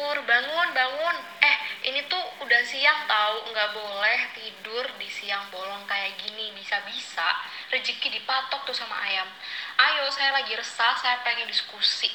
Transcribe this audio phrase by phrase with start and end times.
[0.00, 1.16] Nur, bangun, bangun.
[1.44, 1.56] Eh,
[1.92, 6.56] ini tuh udah siang tahu, nggak boleh tidur di siang bolong kayak gini.
[6.56, 7.28] Bisa-bisa
[7.68, 9.28] rezeki dipatok tuh sama ayam.
[9.76, 12.08] Ayo, saya lagi resah, saya pengen diskusi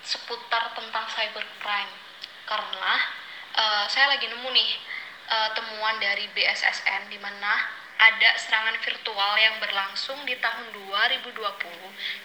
[0.00, 1.92] seputar tentang cybercrime.
[2.48, 2.94] Karena
[3.52, 4.70] uh, saya lagi nemu nih
[5.28, 11.32] uh, temuan dari BSSN di mana ada serangan virtual yang berlangsung di tahun 2020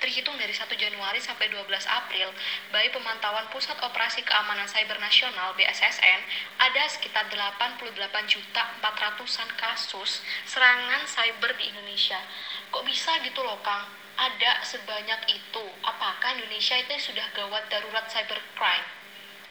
[0.03, 2.35] terhitung dari 1 Januari sampai 12 April
[2.75, 6.19] by pemantauan Pusat Operasi Keamanan Cyber Nasional BSSN
[6.59, 7.87] ada sekitar 88
[8.27, 12.19] juta 400-an kasus serangan cyber di Indonesia.
[12.67, 13.87] Kok bisa gitu loh Kang?
[14.19, 15.65] Ada sebanyak itu.
[15.81, 18.85] Apakah Indonesia itu sudah gawat darurat cybercrime?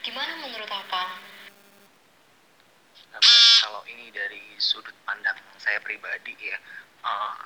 [0.04, 1.29] Gimana menurut Akang?
[3.70, 6.58] Kalau ini dari sudut pandang saya pribadi ya
[7.06, 7.38] uh,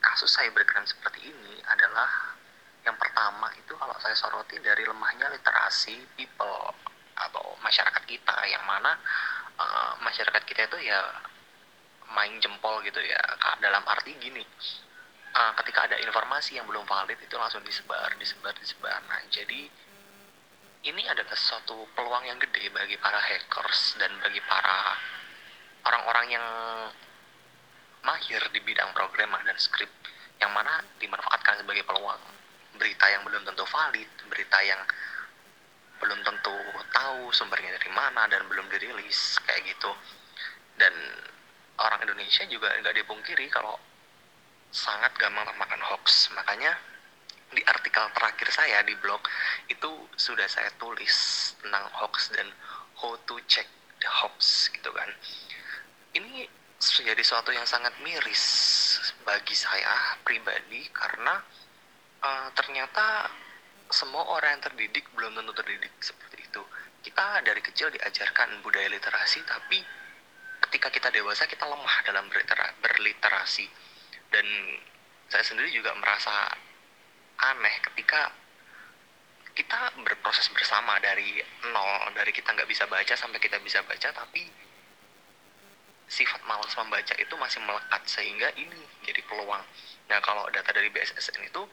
[0.00, 2.08] kasus cybercrime seperti ini adalah
[2.88, 6.72] yang pertama itu kalau saya soroti dari lemahnya literasi people
[7.20, 8.96] atau masyarakat kita yang mana
[9.60, 11.20] uh, masyarakat kita itu ya
[12.16, 13.20] main jempol gitu ya
[13.60, 14.40] dalam arti gini
[15.36, 19.04] uh, ketika ada informasi yang belum valid itu langsung disebar disebar disebar.
[19.04, 19.68] Nah jadi
[20.88, 24.96] ini adalah suatu peluang yang gede bagi para hackers dan bagi para
[25.86, 26.46] orang-orang yang
[28.02, 29.94] mahir di bidang programming dan script
[30.42, 32.18] yang mana dimanfaatkan sebagai peluang
[32.74, 34.80] berita yang belum tentu valid, berita yang
[36.02, 36.54] belum tentu
[36.90, 39.92] tahu sumbernya dari mana dan belum dirilis kayak gitu.
[40.74, 40.90] Dan
[41.78, 43.78] orang Indonesia juga nggak dipungkiri kalau
[44.74, 46.32] sangat gampang termakan hoax.
[46.34, 46.74] Makanya
[47.52, 49.20] di artikel terakhir saya di blog
[49.68, 51.14] itu sudah saya tulis
[51.60, 52.48] tentang hoax dan
[52.98, 53.68] how to check
[54.00, 55.06] the hoax gitu kan
[56.12, 56.44] ini
[56.82, 58.42] menjadi suatu yang sangat miris
[59.22, 61.38] bagi saya pribadi karena
[62.26, 63.30] uh, ternyata
[63.92, 66.62] semua orang yang terdidik belum tentu terdidik seperti itu.
[67.02, 69.78] Kita dari kecil diajarkan budaya literasi, tapi
[70.68, 72.26] ketika kita dewasa kita lemah dalam
[72.80, 73.68] berliterasi.
[74.32, 74.46] Dan
[75.28, 76.32] saya sendiri juga merasa
[77.52, 78.32] aneh ketika
[79.52, 81.36] kita berproses bersama dari
[81.68, 84.48] nol, dari kita nggak bisa baca sampai kita bisa baca, tapi
[86.12, 88.76] sifat malas membaca itu masih melekat sehingga ini
[89.08, 89.64] jadi peluang.
[90.12, 91.64] Nah kalau data dari BSSN itu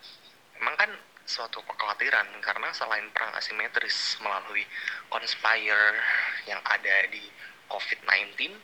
[0.55, 0.91] memang kan
[1.27, 4.63] suatu kekhawatiran karena selain perang asimetris melalui
[5.11, 5.99] conspire
[6.47, 7.21] yang ada di
[7.69, 8.55] COVID-19,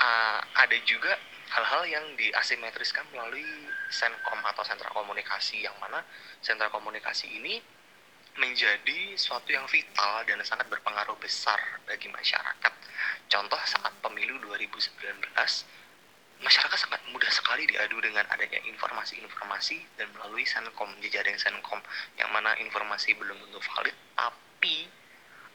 [0.00, 1.14] uh, ada juga
[1.52, 3.46] hal-hal yang diasimetriskan melalui
[3.92, 6.02] Senkom atau sentra komunikasi yang mana
[6.40, 7.58] sentra komunikasi ini
[8.40, 12.72] menjadi suatu yang vital dan sangat berpengaruh besar bagi masyarakat.
[13.28, 15.28] Contoh saat pemilu 2019,
[16.40, 21.78] masyarakat sangat mudah sekali diadu dengan adanya informasi-informasi dan melalui Senkom, jejaring Senkom,
[22.16, 24.88] yang mana informasi belum tentu valid, tapi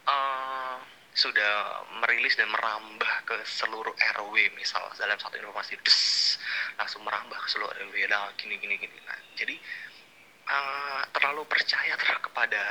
[0.05, 0.77] uh,
[1.15, 5.99] sudah merilis dan merambah ke seluruh RW misal dalam satu informasi des
[6.75, 9.55] langsung merambah ke seluruh RW nah gini gini gini nah jadi
[10.45, 12.61] uh, terlalu percaya terhadap kepada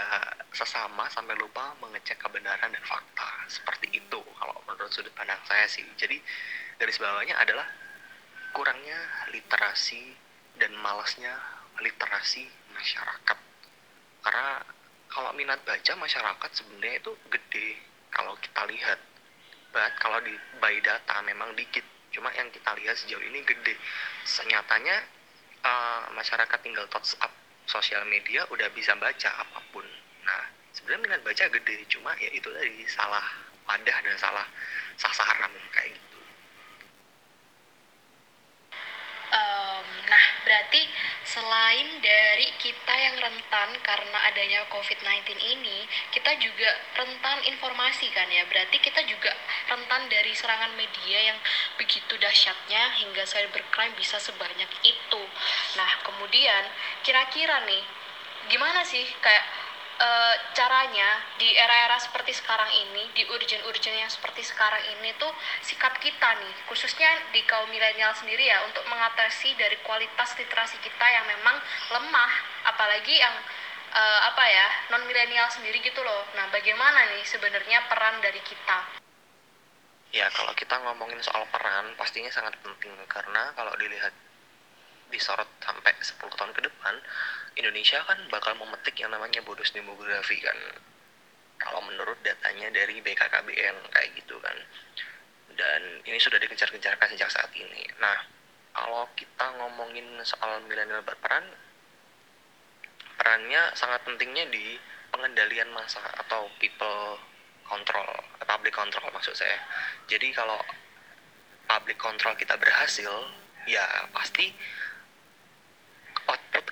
[0.54, 5.84] sesama sampai lupa mengecek kebenaran dan fakta seperti itu kalau menurut sudut pandang saya sih.
[5.98, 6.18] Jadi
[6.78, 7.66] garis bawahnya adalah
[8.54, 8.98] kurangnya
[9.34, 10.14] literasi
[10.58, 11.34] dan malasnya
[11.82, 13.38] literasi masyarakat.
[14.22, 14.62] Karena
[15.10, 17.68] kalau minat baca masyarakat sebenarnya itu gede
[18.14, 18.98] kalau kita lihat.
[19.74, 21.82] But kalau di by data memang dikit.
[22.14, 23.74] Cuma yang kita lihat sejauh ini gede.
[24.22, 25.02] Senyatanya
[25.66, 27.34] uh, masyarakat tinggal touch up
[27.66, 29.84] sosial media udah bisa baca apa pun
[30.24, 33.24] nah sebenarnya minat baca gede cuma ya itu tadi salah
[33.64, 34.46] wadah dan salah
[35.00, 36.20] sasaran kayak gitu
[40.04, 40.84] nah berarti
[41.24, 48.46] selain dari kita yang rentan karena adanya COVID-19 ini, kita juga rentan informasi kan ya.
[48.46, 49.34] Berarti kita juga
[49.66, 51.38] rentan dari serangan media yang
[51.80, 55.22] begitu dahsyatnya hingga cybercrime bisa sebanyak itu.
[55.74, 56.64] Nah, kemudian
[57.02, 57.82] kira-kira nih
[58.46, 59.44] gimana sih kayak
[59.98, 60.08] e,
[60.54, 65.30] caranya di era-era seperti sekarang ini, di urgent-urgent yang seperti sekarang ini tuh
[65.64, 71.06] sikap kita nih, khususnya di kaum milenial sendiri ya, untuk mengatasi dari kualitas literasi kita
[71.08, 71.56] yang memang
[71.90, 72.32] lemah,
[72.70, 73.34] apalagi yang
[73.94, 76.22] e, apa ya non milenial sendiri gitu loh.
[76.38, 79.02] Nah, bagaimana nih sebenarnya peran dari kita?
[80.14, 84.14] Ya, kalau kita ngomongin soal peran, pastinya sangat penting karena kalau dilihat
[85.10, 86.94] disorot sampai 10 tahun ke depan,
[87.58, 90.58] Indonesia kan bakal memetik yang namanya bonus demografi kan.
[91.60, 94.56] Kalau menurut datanya dari BKKBN kayak gitu kan.
[95.54, 97.86] Dan ini sudah dikejar-kejarkan sejak saat ini.
[98.02, 98.18] Nah
[98.74, 101.46] kalau kita ngomongin soal milenial berperan
[103.14, 104.74] perannya sangat pentingnya di
[105.14, 107.22] pengendalian masa atau people
[107.64, 108.04] kontrol
[108.42, 109.56] public control maksud saya.
[110.10, 110.58] Jadi kalau
[111.70, 113.08] public control kita berhasil
[113.64, 114.52] ya pasti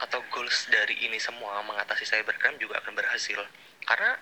[0.03, 3.39] atau goals dari ini semua mengatasi cybercrime juga akan berhasil.
[3.87, 4.19] Karena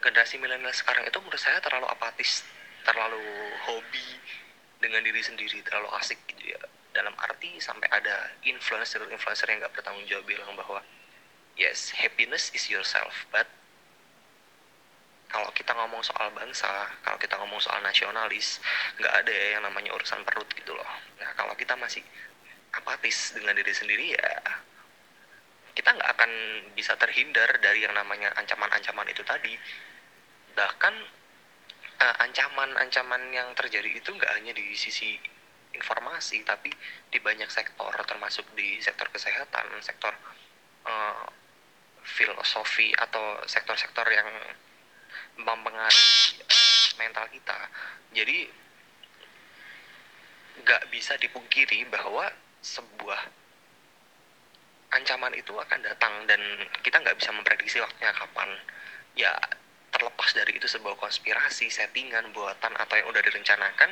[0.00, 2.40] generasi milenial sekarang itu menurut saya terlalu apatis
[2.88, 3.20] terlalu
[3.68, 4.08] hobi
[4.80, 6.60] dengan diri sendiri terlalu asik gitu ya.
[6.90, 10.80] Dalam arti sampai ada influencer influencer yang nggak bertanggung jawab bilang bahwa
[11.60, 13.12] yes happiness is yourself.
[13.28, 13.46] But
[15.30, 18.58] kalau kita ngomong soal bangsa, kalau kita ngomong soal nasionalis,
[18.98, 20.90] nggak ada ya yang namanya urusan perut gitu loh.
[21.22, 22.02] Nah kalau kita masih
[22.70, 24.30] apatis dengan diri sendiri ya
[25.74, 26.32] kita nggak akan
[26.74, 29.54] bisa terhindar dari yang namanya ancaman-ancaman itu tadi.
[30.52, 30.94] Bahkan
[32.02, 35.16] uh, ancaman-ancaman yang terjadi itu nggak hanya di sisi
[35.70, 36.68] informasi, tapi
[37.08, 40.12] di banyak sektor, termasuk di sektor kesehatan, sektor
[40.84, 41.24] uh,
[42.02, 44.28] filosofi atau sektor-sektor yang
[45.40, 46.42] mempengaruhi
[46.98, 47.58] mental kita
[48.12, 48.44] jadi
[50.60, 52.28] nggak bisa dipungkiri bahwa
[52.60, 53.20] sebuah
[54.90, 56.40] ancaman itu akan datang dan
[56.82, 58.50] kita nggak bisa memprediksi waktunya kapan.
[59.18, 59.32] Ya
[59.90, 63.90] terlepas dari itu sebuah konspirasi settingan buatan atau yang udah direncanakan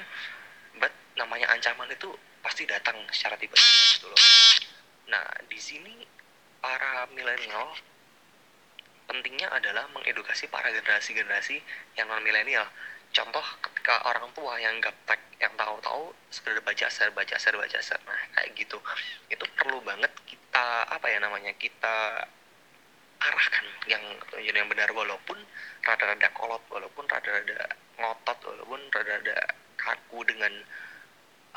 [0.78, 4.20] but namanya ancaman itu pasti datang secara tiba-tiba gitu loh.
[5.10, 6.06] Nah di sini
[6.62, 7.74] para milenial
[9.10, 11.58] pentingnya adalah mengedukasi para generasi-generasi
[11.98, 12.68] yang non milenial
[13.12, 17.98] contoh ketika orang tua yang gaptek yang tahu-tahu sekedar baca ser baca ser baca ser
[18.04, 18.78] nah kayak gitu.
[19.32, 22.26] Itu perlu banget kita apa ya namanya kita
[23.18, 24.02] arahkan yang
[24.42, 24.90] yang benar.
[24.92, 25.38] Walaupun
[25.82, 27.58] rada-rada kolot walaupun rada-rada
[27.98, 29.36] ngotot walaupun rada-rada
[29.78, 30.52] kaku dengan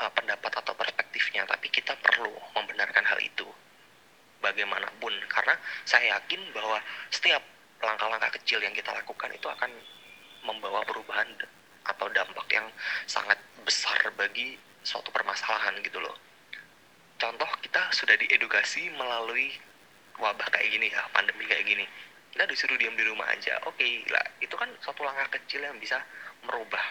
[0.00, 1.44] uh, pendapat atau perspektifnya.
[1.44, 3.46] Tapi kita perlu membenarkan hal itu
[4.40, 5.14] bagaimanapun.
[5.28, 7.42] Karena saya yakin bahwa setiap
[7.82, 9.70] langkah-langkah kecil yang kita lakukan itu akan
[10.42, 11.26] membawa perubahan
[11.82, 12.66] atau dampak yang
[13.06, 16.14] sangat besar bagi suatu permasalahan gitu loh.
[17.18, 19.54] Contoh kita sudah diedukasi melalui
[20.18, 21.86] wabah kayak gini ya pandemi kayak gini.
[22.34, 23.62] Kita disuruh diam di rumah aja.
[23.66, 26.02] Oke lah itu kan suatu langkah kecil yang bisa
[26.42, 26.82] merubah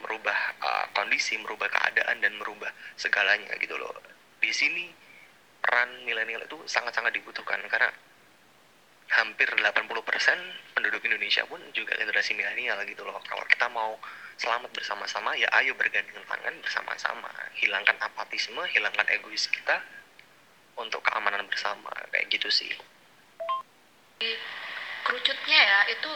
[0.00, 3.92] merubah uh, kondisi merubah keadaan dan merubah segalanya gitu loh.
[4.40, 4.92] Di sini
[5.60, 7.90] peran milenial itu sangat-sangat dibutuhkan karena
[9.06, 9.86] hampir 80%
[10.74, 13.18] penduduk Indonesia pun juga generasi milenial gitu loh.
[13.22, 13.94] Kalau kita mau
[14.36, 17.30] selamat bersama-sama ya ayo bergandengan tangan bersama-sama.
[17.56, 19.78] Hilangkan apatisme, hilangkan egois kita
[20.76, 22.70] untuk keamanan bersama kayak gitu sih.
[25.06, 26.10] Kerucutnya ya itu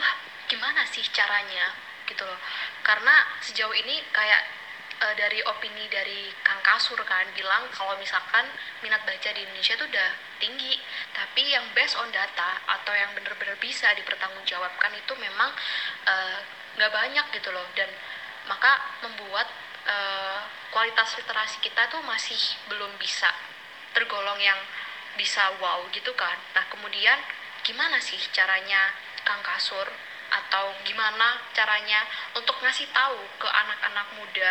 [0.50, 1.72] gimana sih caranya
[2.10, 2.38] gitu loh.
[2.82, 4.59] Karena sejauh ini kayak
[5.00, 8.44] uh, dari opini dari Kang Kasur kan bilang kalau misalkan
[8.84, 10.76] minat baca di Indonesia itu udah tinggi.
[11.16, 15.50] Tapi yang based on data atau yang benar-benar bisa dipertanggungjawabkan itu memang
[16.06, 16.38] eh,
[16.76, 17.64] nggak uh, banyak gitu loh.
[17.72, 17.88] Dan
[18.48, 19.48] maka membuat
[19.84, 20.40] uh,
[20.72, 22.38] kualitas literasi kita tuh masih
[22.72, 23.28] belum bisa
[23.92, 24.58] tergolong yang
[25.16, 26.36] bisa wow gitu kan.
[26.56, 27.18] Nah kemudian
[27.66, 28.94] gimana sih caranya
[29.26, 29.88] Kang Kasur
[30.30, 32.06] atau gimana caranya
[32.38, 34.50] untuk ngasih tahu ke anak-anak muda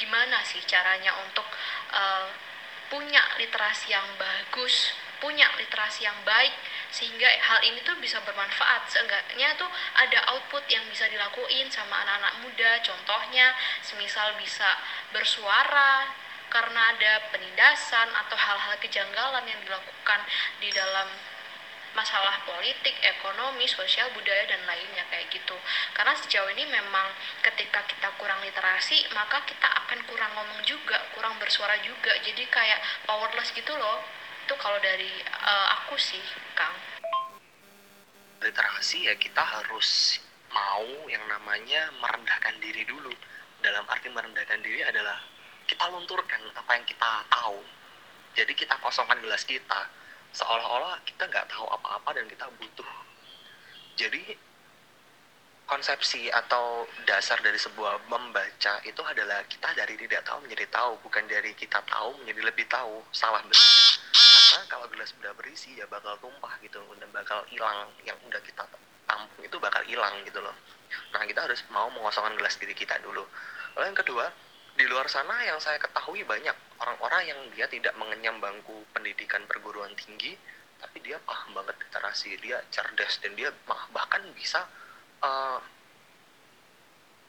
[0.00, 1.44] gimana sih caranya untuk
[1.92, 2.32] uh,
[2.88, 6.50] punya literasi yang bagus punya literasi yang baik
[6.88, 8.88] sehingga hal ini tuh bisa bermanfaat?
[8.88, 12.80] Seenggaknya tuh ada output yang bisa dilakuin sama anak-anak muda.
[12.82, 13.52] Contohnya
[13.84, 14.80] semisal bisa
[15.12, 16.08] bersuara
[16.50, 20.20] karena ada penindasan atau hal-hal kejanggalan yang dilakukan
[20.58, 21.06] di dalam
[21.94, 25.56] masalah politik, ekonomi, sosial, budaya dan lainnya kayak gitu.
[25.94, 27.10] Karena sejauh ini memang
[27.42, 32.14] ketika kita kurang literasi, maka kita akan kurang ngomong juga, kurang bersuara juga.
[32.22, 34.02] Jadi kayak powerless gitu loh.
[34.46, 35.10] Itu kalau dari
[35.46, 36.22] uh, aku sih,
[36.54, 36.74] Kang.
[38.40, 40.18] Literasi ya kita harus
[40.50, 43.12] mau yang namanya merendahkan diri dulu.
[43.60, 45.20] Dalam arti merendahkan diri adalah
[45.68, 47.60] kita lunturkan apa yang kita tahu.
[48.34, 49.99] Jadi kita kosongkan gelas kita
[50.34, 52.90] seolah-olah kita nggak tahu apa-apa dan kita butuh.
[53.98, 54.36] Jadi
[55.70, 61.22] konsepsi atau dasar dari sebuah membaca itu adalah kita dari tidak tahu menjadi tahu bukan
[61.30, 63.02] dari kita tahu menjadi lebih tahu.
[63.14, 63.62] Salah betul
[64.50, 67.86] karena kalau gelas sudah berisi ya bakal tumpah gitu dan bakal hilang.
[68.02, 68.66] Yang udah kita
[69.06, 70.54] tampung itu bakal hilang gitu loh.
[71.14, 73.22] Nah kita harus mau mengosongkan gelas diri kita dulu.
[73.78, 74.26] Lalu yang kedua
[74.80, 79.92] di luar sana yang saya ketahui banyak orang-orang yang dia tidak mengenyam bangku pendidikan perguruan
[79.92, 80.32] tinggi
[80.80, 83.52] tapi dia paham banget literasi dia cerdas dan dia
[83.92, 84.64] bahkan bisa
[85.20, 85.60] uh,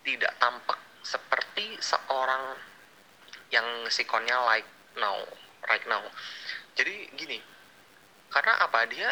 [0.08, 2.56] tidak tampak seperti seorang
[3.52, 5.20] yang sikonnya like now
[5.68, 6.08] right now.
[6.80, 7.44] Jadi gini
[8.32, 8.88] karena apa?
[8.88, 9.12] Dia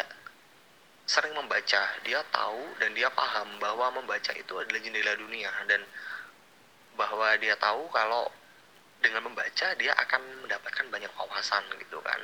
[1.04, 5.84] sering membaca, dia tahu dan dia paham bahwa membaca itu adalah jendela dunia dan
[7.00, 8.28] bahwa dia tahu kalau
[9.00, 12.20] dengan membaca dia akan mendapatkan banyak wawasan gitu kan.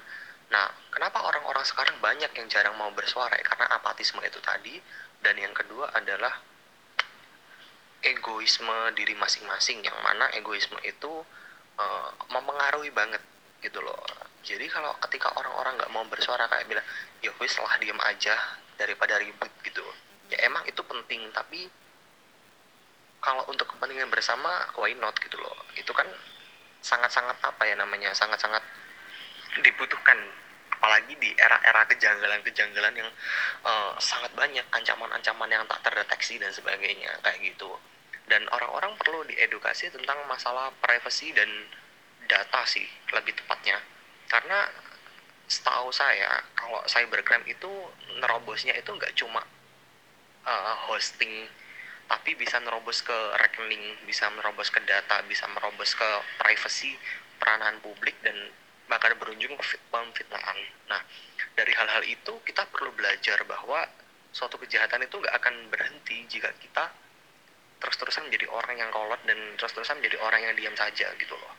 [0.53, 3.35] Nah, kenapa orang-orang sekarang banyak yang jarang mau bersuara?
[3.41, 4.77] Karena apatisme itu tadi
[5.25, 6.37] dan yang kedua adalah
[8.05, 11.11] egoisme diri masing-masing yang mana egoisme itu
[11.81, 13.23] uh, mempengaruhi banget
[13.65, 13.99] gitu loh
[14.47, 16.87] jadi kalau ketika orang-orang nggak mau bersuara kayak bilang
[17.25, 18.37] ya wis lah diam aja
[18.79, 19.83] daripada ribut gitu
[20.31, 21.67] ya emang itu penting tapi
[23.21, 25.57] kalau untuk kepentingan bersama why not gitu loh.
[25.75, 26.07] Itu kan
[26.81, 28.63] sangat-sangat apa ya namanya sangat-sangat
[29.63, 30.19] dibutuhkan.
[30.77, 33.11] Apalagi di era-era kejanggalan-kejanggalan yang
[33.65, 37.81] uh, sangat banyak ancaman-ancaman yang tak terdeteksi dan sebagainya kayak gitu.
[38.29, 41.49] Dan orang-orang perlu diedukasi tentang masalah privacy dan
[42.29, 43.81] data sih lebih tepatnya.
[44.29, 44.69] Karena
[45.47, 47.71] setahu saya kalau cybercrime itu
[48.19, 49.43] nerobosnya itu nggak cuma
[50.43, 51.47] uh, hosting
[52.07, 56.09] tapi bisa nerobos ke rekening bisa nerobos ke data bisa merobos ke
[56.39, 56.95] privacy
[57.37, 58.35] peranan publik dan
[58.87, 60.59] bahkan berujung ke pemfitnahan.
[60.87, 61.03] Nah
[61.59, 63.83] dari hal-hal itu kita perlu belajar bahwa
[64.31, 66.95] suatu kejahatan itu nggak akan berhenti jika kita
[67.83, 71.55] terus-terusan menjadi orang yang kolot dan terus-terusan menjadi orang yang diam saja gitu loh.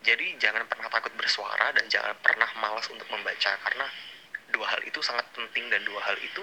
[0.00, 3.86] Jadi jangan pernah takut bersuara dan jangan pernah malas untuk membaca karena
[4.50, 6.42] dua hal itu sangat penting dan dua hal itu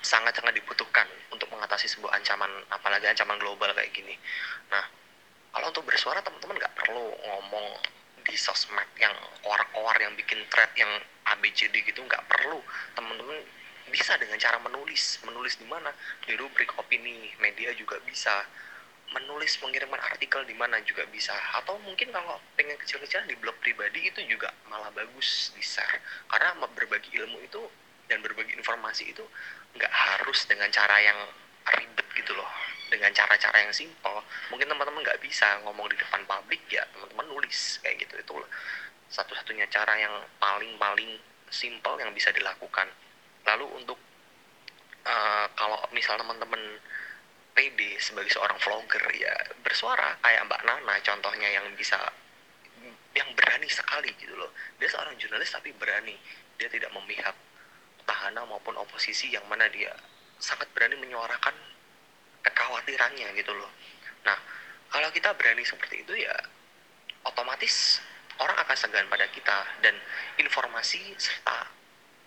[0.00, 4.16] sangat-sangat dibutuhkan untuk mengatasi sebuah ancaman apalagi ancaman global kayak gini.
[4.72, 4.84] Nah
[5.50, 7.66] kalau untuk bersuara teman-teman nggak perlu ngomong
[8.24, 10.90] di sosmed yang koar-koar yang bikin thread yang
[11.36, 12.62] ABCD gitu nggak perlu.
[12.94, 13.38] Teman-teman
[13.90, 15.18] bisa dengan cara menulis.
[15.26, 15.90] Menulis di mana?
[16.24, 18.46] Di rubrik opini media juga bisa.
[19.10, 21.34] Menulis mengirimkan artikel di mana juga bisa.
[21.58, 25.98] Atau mungkin kalau pengen kecil-kecilan di blog pribadi itu juga malah bagus di share.
[26.30, 27.62] Karena berbagi ilmu itu
[28.10, 29.22] dan berbagi informasi itu
[29.78, 31.18] nggak harus dengan cara yang
[31.78, 32.50] ribet gitu loh.
[32.90, 34.18] Dengan cara-cara yang simpel.
[34.50, 38.18] Mungkin teman-teman nggak bisa ngomong di depan publik ya teman-teman nulis kayak gitu.
[38.18, 38.34] Itu
[39.14, 41.22] satu-satunya cara yang paling-paling
[41.54, 42.90] simpel yang bisa dilakukan.
[43.46, 43.98] Lalu untuk
[45.06, 46.58] uh, kalau misal teman-teman
[47.54, 51.98] pede sebagai seorang vlogger ya bersuara kayak Mbak Nana contohnya yang bisa
[53.14, 54.54] yang berani sekali gitu loh.
[54.78, 56.14] Dia seorang jurnalis tapi berani.
[56.58, 57.34] Dia tidak memihak
[58.10, 59.94] petahana maupun oposisi yang mana dia
[60.42, 61.54] sangat berani menyuarakan
[62.42, 63.70] kekhawatirannya gitu loh.
[64.26, 64.34] Nah
[64.90, 66.34] kalau kita berani seperti itu ya
[67.22, 68.02] otomatis
[68.42, 69.94] orang akan segan pada kita dan
[70.42, 71.70] informasi serta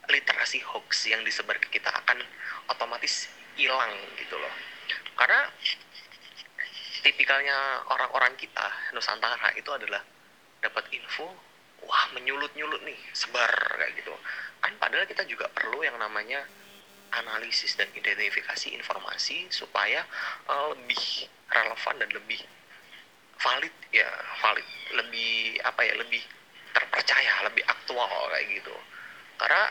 [0.08, 2.24] literasi hoax yang disebar ke kita akan
[2.72, 3.28] otomatis
[3.60, 4.56] hilang gitu loh.
[5.20, 5.52] Karena
[7.04, 10.00] tipikalnya orang-orang kita Nusantara itu adalah
[10.64, 11.28] dapat info
[11.88, 14.14] wah menyulut-nyulut nih sebar kayak gitu.
[14.64, 16.44] Kan padahal kita juga perlu yang namanya
[17.14, 20.02] analisis dan identifikasi informasi supaya
[20.50, 22.42] uh, lebih relevan dan lebih
[23.38, 24.10] valid ya
[24.42, 24.66] valid
[24.98, 26.24] lebih apa ya lebih
[26.74, 28.74] terpercaya lebih aktual kayak gitu.
[29.38, 29.70] Karena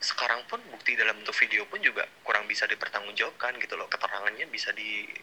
[0.00, 3.84] sekarang pun bukti dalam bentuk video pun juga kurang bisa dipertanggungjawabkan gitu loh.
[3.92, 5.20] Keterangannya bisa dialihkan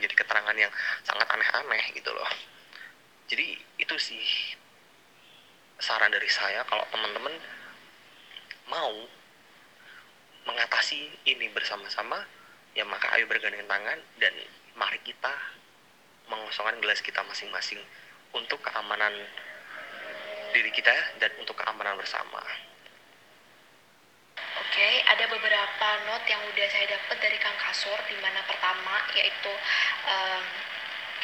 [0.00, 0.72] menjadi keterangan yang
[1.04, 2.54] sangat aneh-aneh gitu loh
[3.28, 4.24] jadi itu sih
[5.80, 7.34] saran dari saya kalau teman-teman
[8.68, 8.94] mau
[10.44, 12.20] mengatasi ini bersama-sama
[12.76, 14.34] ya maka ayo bergandeng tangan dan
[14.76, 15.32] mari kita
[16.28, 17.80] mengosongkan gelas kita masing-masing
[18.34, 19.12] untuk keamanan
[20.54, 22.40] diri kita dan untuk keamanan bersama.
[24.34, 29.50] Oke, ada beberapa note yang udah saya dapat dari Kang Kasur, di mana pertama yaitu
[30.06, 30.42] um,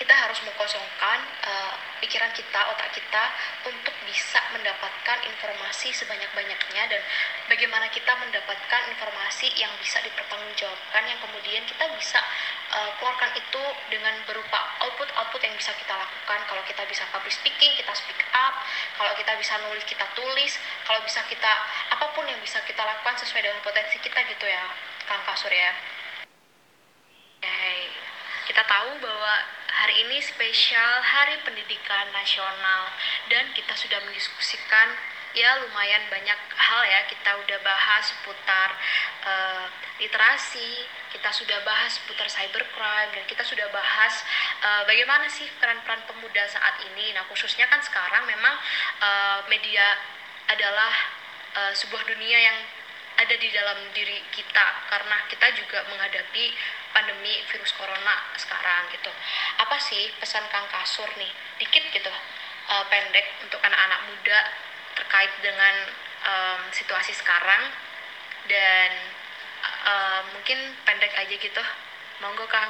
[0.00, 3.25] kita harus mengkosongkan uh, pikiran kita, otak kita
[3.69, 7.02] untuk bisa mendapatkan informasi sebanyak-banyaknya dan
[7.52, 12.16] bagaimana kita mendapatkan informasi yang bisa dipertanggungjawabkan yang kemudian kita bisa
[12.73, 16.40] uh, keluarkan itu dengan berupa output-output yang bisa kita lakukan.
[16.49, 18.57] Kalau kita bisa public speaking, kita speak up.
[18.97, 20.57] Kalau kita bisa nulis, kita tulis.
[20.88, 21.52] Kalau bisa kita
[21.92, 24.64] apa pun yang bisa kita lakukan sesuai dengan potensi kita gitu ya,
[25.04, 25.76] Kang Kasur ya.
[28.50, 32.90] Kita tahu bahwa hari ini spesial Hari Pendidikan Nasional.
[33.30, 34.88] Dan kita sudah mendiskusikan
[35.38, 37.00] ya lumayan banyak hal ya.
[37.06, 38.68] Kita udah bahas seputar
[39.26, 39.66] uh,
[40.00, 44.22] literasi kita sudah bahas seputar cybercrime dan kita sudah bahas
[44.62, 47.10] uh, bagaimana sih peran-peran pemuda saat ini.
[47.12, 48.54] Nah khususnya kan sekarang memang
[49.02, 49.98] uh, media
[50.46, 50.94] adalah
[51.58, 52.58] uh, sebuah dunia yang
[53.18, 54.66] ada di dalam diri kita.
[54.86, 56.44] Karena kita juga menghadapi
[56.90, 59.11] pandemi virus corona sekarang gitu.
[59.59, 61.30] Apa sih pesan Kang Kasur nih?
[61.62, 62.12] Dikit gitu,
[62.70, 64.38] uh, pendek untuk anak-anak muda
[65.00, 65.75] terkait dengan
[66.20, 67.73] em, situasi sekarang
[68.50, 68.90] dan
[69.64, 71.62] em, mungkin pendek aja gitu
[72.20, 72.68] monggo kang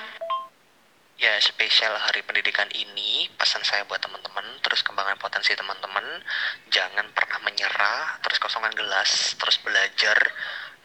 [1.21, 6.25] Ya, spesial Hari Pendidikan ini, pesan saya buat teman-teman, terus kembangkan potensi teman-teman,
[6.73, 10.17] jangan pernah menyerah, terus kosongan gelas, terus belajar,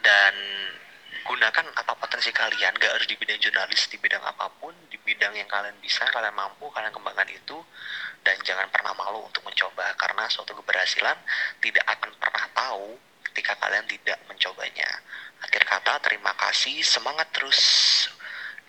[0.03, 0.35] dan
[1.25, 5.33] gunakan apa potensi kalian, gak harus di bidang jurnalis, di bidang apa pun, di bidang
[5.33, 7.57] yang kalian bisa, kalian mampu, kalian kembangkan itu,
[8.21, 11.17] dan jangan pernah malu untuk mencoba, karena suatu keberhasilan
[11.65, 12.93] tidak akan pernah tahu
[13.31, 14.89] ketika kalian tidak mencobanya.
[15.41, 17.59] Akhir kata, terima kasih, semangat terus,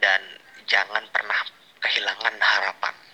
[0.01, 0.19] dan
[0.65, 1.39] jangan pernah
[1.85, 3.06] kehilangan harapan.